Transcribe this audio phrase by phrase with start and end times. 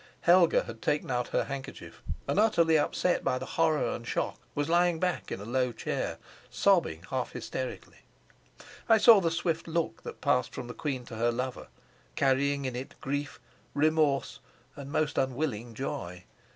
[0.21, 4.67] Helga had taken out her handkerchief, and, utterly upset by the horror and shock, was
[4.67, 6.17] lying back in a low chair,
[6.49, 7.99] sobbing half hysterically;
[8.89, 11.67] I saw the swift look that passed from the queen to her lover,
[12.15, 13.39] carrying in it grief,
[13.75, 14.39] remorse,
[14.75, 16.23] and most unwilling joy.